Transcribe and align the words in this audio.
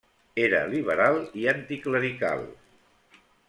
Era 0.45 0.61
liberal 0.71 1.21
i 1.43 1.45
anticlerical. 1.53 2.43